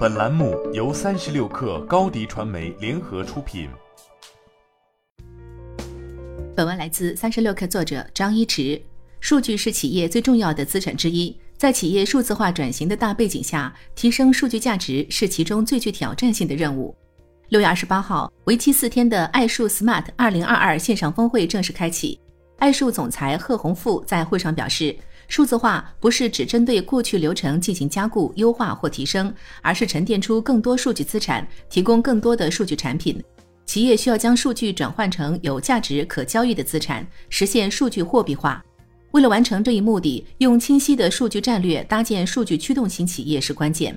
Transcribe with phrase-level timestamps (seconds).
[0.00, 3.68] 本栏目由三十六氪高低传媒联合出品。
[6.56, 8.80] 本文来自三十六氪作者张一驰。
[9.20, 16.96] 数据是企业最重要的资产之一，在企业数字化转型的大背景下，提升数据价值是其中最具挑战性的任务。
[17.50, 22.18] 六月二十八号，为期四天的爱数 Smart 二零二二线上峰会正式开启。
[22.56, 24.96] 爱数总裁贺宏富在会上表示。
[25.30, 33.22] 数字化不是只针对过去流程进行加固、优化或提升，而是沉淀出更多数据资产，提供更多的数据产品。
[33.64, 38.60] 企业需要将数据转换成有价值、可交易的资产，实现数据货币化。
[39.12, 43.96] 为了完成这一目的，用清晰的数据战略搭建数据驱动型企业是关键。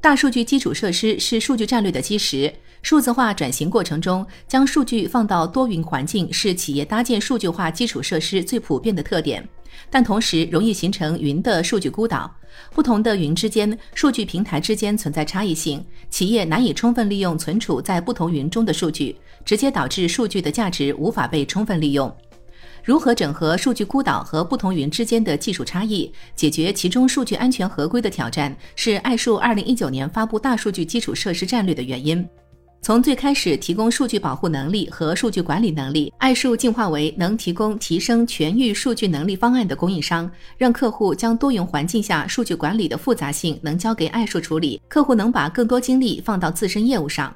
[0.00, 2.50] 大数据基础设施是数据战略的基石。
[2.80, 9.46] 数字化转型过程中，将数据放到多云环境是企业搭建数据化基础设施最普遍的特点。
[9.90, 12.34] 但同时容易形成云的数据孤岛，
[12.72, 22.14] 不同的云之间、数据平台之间存在差异性，企业难以充分利用存储在不同云中的数据，直接导致数据的价值无法被充分利用。
[22.82, 32.28] 如何整合数据孤岛和不同云之间的技术差异，解决其中数据安全合规的挑战，是爱数二零一九年发布大数据基础设施战略的原因。
[32.84, 47.34] 从最开始提供数据保护能力和数据管理能力，爱数进化为能提供提升全域数据能力方案的供应商，让客户将多云环境下数据管理的复杂性能交给爱数处理，客户能把更多精力放到自身业务上。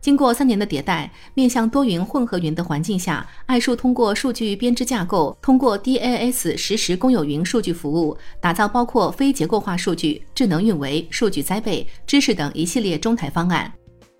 [0.00, 13.72] 经过三年的迭代，面向多云混合云的环境下，爱数通过数据编织架构，通过 DAS 实时公有云数据服务，打造包括非结构化数据、智能运维、数据栽培、知识等一系列中台方案。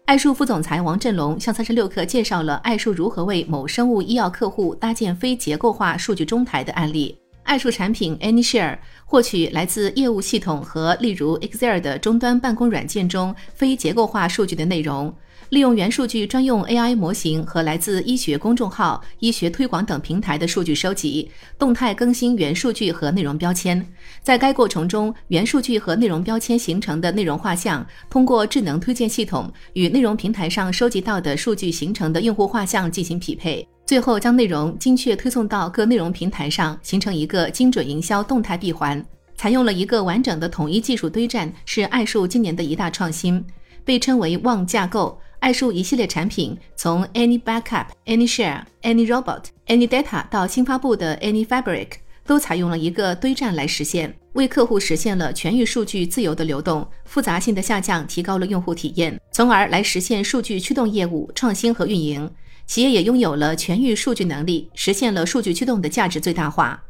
[0.07, 7.24] 爱数副总裁王振龙向三十六氪介绍了爱数如何为某生物医药客户搭建非结构化数据中台的案例。
[7.45, 15.15] 爱数产品 AnyShare 获取来自业务系统和例如 Excel 的终端办公软件中非结构化数据的内容。
[15.51, 23.87] 利用元数据专用 AI 模型和来自医学公众号、医学推广等平台的数据收集，动态更新元数据和内容标签。
[24.23, 39.05] 在该过程中，元数据和内容标签形成的内容画像，通过智能推荐系统与内容平台上收集到的数据形成的用户画像进行匹配，最后将内容精确推送到各内容平台上，形成一个精准营销动态闭环。
[39.37, 43.45] 采用了一个完整的统一技术堆栈，是爱数今年的一大创新，
[43.85, 45.21] 被称为“旺架构”。
[45.41, 51.89] 爱数一系列产品，从 Any Backup、Any Share、Any Robot、Any Data 到新发布的 Any Fabric，
[52.25, 62.31] 都采用了一个堆栈来实现，为客户实现了全域数据自由的流动，复杂性的下降，提高了用户体验，从而来实现数据驱动业务创新和运营。
[62.67, 66.83] 企业也拥有了全域数据能力，实现了数据驱动的价值最大化。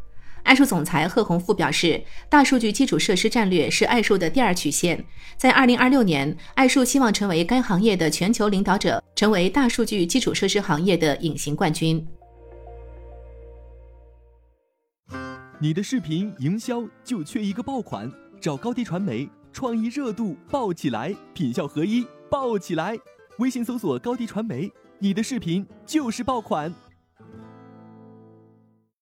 [0.44, 5.02] 爱数总裁贺宏富表示，大数据基础设施战略是爱数的第二曲线。
[5.36, 12.06] 在二零二六年，爱数希望成为该行业的全球领导者，成为大数据基础设施行业的隐形冠军。
[15.58, 22.96] 你的视频营销就缺一个爆款，找高低传媒，创意热度爆起来，品效合一爆起来。
[23.38, 26.72] 微信搜索高低传媒，你的视频就是爆款。